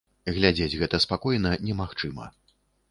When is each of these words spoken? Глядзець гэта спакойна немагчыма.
Глядзець 0.37 0.79
гэта 0.81 1.01
спакойна 1.07 1.55
немагчыма. 1.69 2.25